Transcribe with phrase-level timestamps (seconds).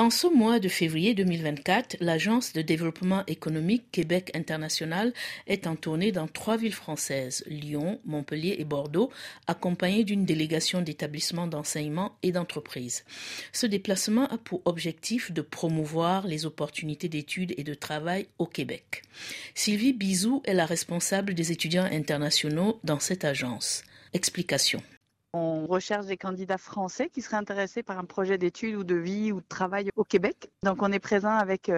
[0.00, 5.12] En ce mois de février 2024, l'Agence de développement économique Québec International
[5.46, 9.10] est en tournée dans trois villes françaises, Lyon, Montpellier et Bordeaux,
[9.46, 13.04] accompagnée d'une délégation d'établissements d'enseignement et d'entreprises.
[13.52, 19.02] Ce déplacement a pour objectif de promouvoir les opportunités d'études et de travail au Québec.
[19.54, 23.82] Sylvie Bizou est la responsable des étudiants internationaux dans cette agence.
[24.14, 24.82] Explication.
[25.32, 29.30] On recherche des candidats français qui seraient intéressés par un projet d'études ou de vie
[29.30, 30.50] ou de travail au Québec.
[30.64, 31.70] Donc on est présent avec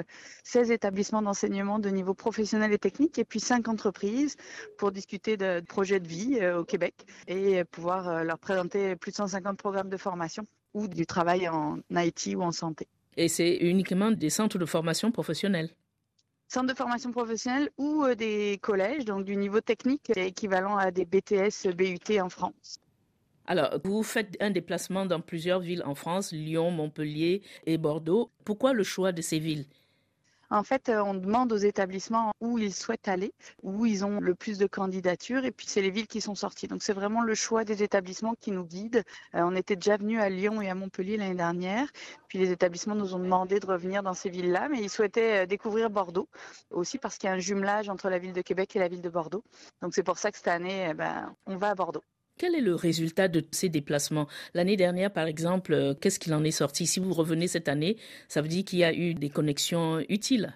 [0.45, 4.37] 16 euh, établissements d'enseignement de niveau professionnel et technique et puis 5 entreprises
[4.79, 6.95] pour discuter de projets de vie euh, au Québec
[7.29, 11.79] et pouvoir euh, leur présenter plus de 150 programmes de formation ou du travail en
[11.91, 12.89] IT ou en santé.
[13.19, 15.69] Et c'est uniquement des centres de formation professionnelle?
[16.49, 21.69] Centres de formation professionnelle ou des collèges, donc du niveau technique équivalent à des BTS,
[21.75, 22.79] BUT en France.
[23.47, 28.31] Alors, vous faites un déplacement dans plusieurs villes en France, Lyon, Montpellier et Bordeaux.
[28.45, 29.67] Pourquoi le choix de ces villes?
[30.53, 34.35] En fait, euh, on demande aux établissements où ils souhaitent aller, où ils ont le
[34.35, 36.69] plus de candidatures, et puis c'est les villes qui sont sorties.
[36.69, 39.03] Donc c'est vraiment le choix des établissements qui nous guide.
[39.35, 41.89] Euh, on était déjà venu à Lyon et à Montpellier l'année dernière,
[42.29, 45.47] puis les établissements nous ont demandé de revenir dans ces villes-là, mais ils souhaitaient euh,
[45.47, 46.29] découvrir Bordeaux
[46.71, 49.01] aussi parce qu'il y a un jumelage entre la ville de Québec et la ville
[49.01, 49.45] de Bordeaux.
[49.81, 52.05] Donc c'est pour ça que cette année, eh ben, on va à Bordeaux.
[52.43, 54.27] Quel est le résultat de ces déplacements?
[54.53, 56.89] L'année dernière, par exemple, euh, qu'est-ce qu'il en est sorti?
[56.89, 60.53] Si vous revenez cette année, ça veut dire qu'il y a eu des connexions utiles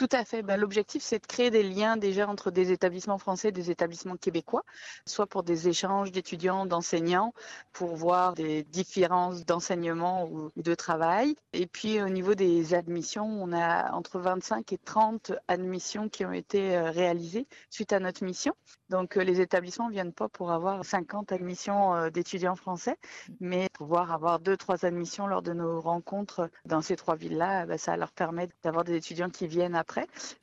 [0.00, 0.42] tout à fait.
[0.42, 4.16] Ben, l'objectif, c'est de créer des liens déjà entre des établissements français et des établissements
[4.16, 4.64] québécois,
[5.04, 7.34] soit pour des échanges d'étudiants, d'enseignants,
[7.74, 11.36] pour voir des différences d'enseignement ou de travail.
[11.52, 16.32] Et puis au niveau des admissions, on a entre 25 et 30 admissions qui ont
[16.32, 18.54] été euh, réalisées suite à notre mission.
[18.88, 22.96] Donc euh, les établissements ne viennent pas pour avoir 50 admissions euh, d'étudiants français,
[23.38, 27.76] mais pouvoir avoir deux, trois admissions lors de nos rencontres dans ces trois villes-là, ben,
[27.76, 29.89] ça leur permet d'avoir des étudiants qui viennent après.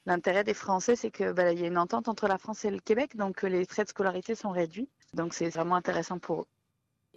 [0.05, 2.79] L'intérêt des Français, c'est qu'il ben, y a une entente entre la France et le
[2.79, 4.89] Québec, donc les frais de scolarité sont réduits.
[5.13, 6.47] Donc c'est vraiment intéressant pour eux.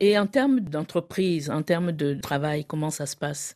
[0.03, 3.55] Et en termes d'entreprise, en termes de travail, comment ça se passe?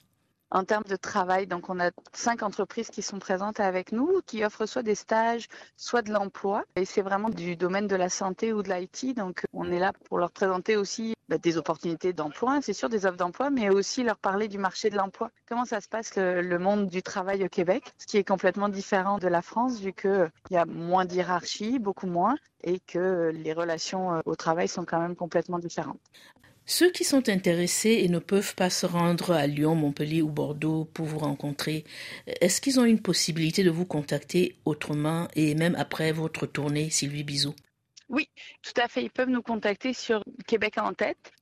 [0.50, 1.46] En termes de travail.
[1.46, 5.48] Donc, on a cinq entreprises qui sont présentes avec nous, qui offrent soit des stages,
[5.76, 6.64] soit de l'emploi.
[6.76, 9.16] Et c'est vraiment du domaine de la santé ou de l'IT.
[9.16, 13.06] Donc, on est là pour leur présenter aussi bah, des opportunités d'emploi, c'est sûr, des
[13.06, 15.30] offres d'emploi, mais aussi leur parler du marché de l'emploi.
[15.48, 19.18] Comment ça se passe le, monde du travail au Québec, ce qui est complètement différent
[19.18, 24.14] de la France, vu qu'il y a moins d'hierarchie, beaucoup moins, et que les relations
[24.14, 26.00] euh, au travail sont quand même complètement différentes.
[26.66, 30.86] Ceux qui sont intéressés et ne peuvent pas se rendre à Lyon, Montpellier ou Bordeaux
[30.94, 31.84] pour vous rencontrer,
[32.26, 37.24] est-ce qu'ils ont une possibilité de vous contacter autrement et même après votre tournée, Sylvie
[37.24, 37.54] Bizou
[38.14, 38.28] Oui,
[38.62, 39.02] tout à fait.
[39.02, 41.32] Ils peuvent nous contacter sur Québec en tête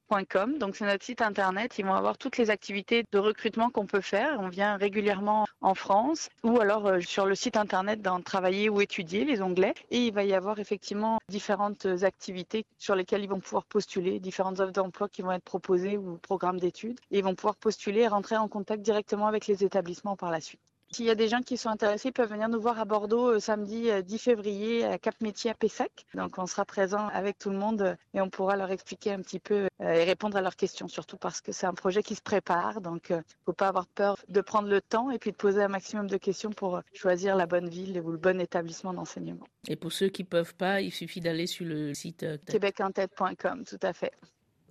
[0.58, 1.78] donc c'est notre site internet.
[1.78, 4.38] Ils vont avoir toutes les activités de recrutement qu'on peut faire.
[4.40, 8.82] On vient régulièrement en France ou alors euh, sur le site internet dans travailler ou
[8.82, 9.72] étudier les onglets.
[9.90, 14.60] Et il va y avoir effectivement différentes activités sur lesquelles ils vont pouvoir postuler, différentes
[14.60, 17.00] offres d'emploi qui vont être proposées ou programmes d'études.
[17.10, 20.42] Et ils vont pouvoir postuler et rentrer en contact directement avec les établissements par la
[20.42, 20.60] suite.
[20.94, 23.30] S'il y a des gens qui sont intéressés, ils peuvent venir nous voir à Bordeaux
[23.30, 25.90] euh, samedi 10 euh, février à Cap Métier à Pessac.
[26.12, 29.22] Donc on sera présent avec tout le monde euh, et on pourra leur expliquer un
[29.22, 32.20] petit peu et répondre à leurs questions, surtout parce que c'est un projet qui se
[32.20, 32.82] prépare.
[32.82, 35.62] Donc il ne faut pas avoir peur de prendre le temps et puis de poser
[35.62, 39.46] un maximum de questions pour choisir la bonne ville ou le bon établissement d'enseignement.
[39.68, 43.80] Et pour ceux qui ne peuvent pas, il suffit d'aller sur le site québecentête.com, tout
[43.80, 44.12] à fait.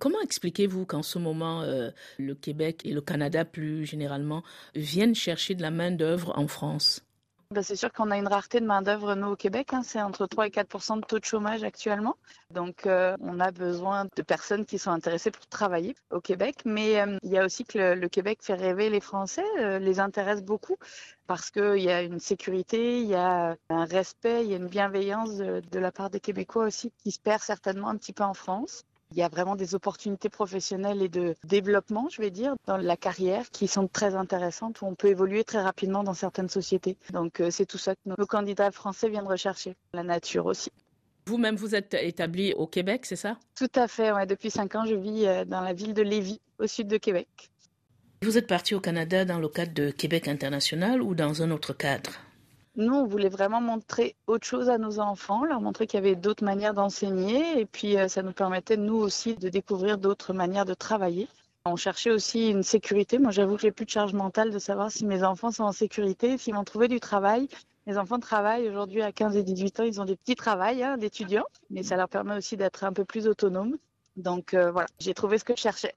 [0.02, 4.42] Comment expliquez-vous qu'en ce moment, euh, le Québec et le Canada plus généralement
[4.74, 7.04] viennent chercher de la main-d'œuvre en France?
[7.52, 9.72] Ben, c'est sûr qu'on a une rareté de main-d'œuvre, nous, au Québec.
[9.72, 9.82] Hein.
[9.84, 12.16] c'est entre 3 et 4 de taux de chômage actuellement.
[12.50, 16.62] Donc, euh, on a besoin de personnes qui sont intéressées pour travailler au Québec.
[16.64, 19.44] Mais euh, il y a aussi que le, Québec fait rêver les Français,
[19.78, 20.78] les intéresse beaucoup
[21.28, 24.66] parce qu'il y a une sécurité, il y a un respect, il y a une
[24.66, 28.34] bienveillance de la part des Québécois aussi qui se perd certainement un petit peu en
[28.34, 28.84] France.
[29.12, 32.96] Il y a vraiment des opportunités professionnelles et de développement, je vais dire, dans la
[32.96, 36.96] carrière qui sont très intéressantes où on peut évoluer très rapidement dans certaines sociétés.
[37.12, 39.76] Donc euh, c'est tout ça que nos candidats français viennent rechercher.
[39.92, 40.70] La nature aussi.
[41.26, 43.36] Vous-même, vous êtes établi au Québec, c'est ça?
[43.54, 44.12] Tout à fait.
[44.12, 44.26] Ouais.
[44.26, 47.28] Depuis cinq ans, je vis euh, dans la ville de Lévis, au sud de Québec.
[48.22, 51.72] Vous êtes parti au Canada dans le cadre de Québec International ou dans un autre
[51.72, 52.12] cadre?
[52.76, 56.16] Nous, on voulait vraiment montrer autre chose à nos enfants, leur montrer qu'il y avait
[56.16, 60.64] d'autres manières d'enseigner et puis euh, ça nous permettait, nous aussi, de découvrir d'autres manières
[60.64, 61.28] de travailler.
[61.66, 63.18] On cherchait aussi une sécurité.
[63.18, 65.72] Moi, j'avoue que j'ai plus de charge mentale de savoir si mes enfants sont en
[65.72, 67.48] sécurité, s'ils vont trouver du travail.
[67.86, 69.84] Mes enfants travaillent aujourd'hui à 15 et 18 ans.
[69.84, 73.04] Ils ont des petits travails hein, d'étudiants, mais ça leur permet aussi d'être un peu
[73.04, 73.76] plus autonomes.
[74.16, 75.94] Donc euh, voilà, j'ai trouvé ce que je cherchais.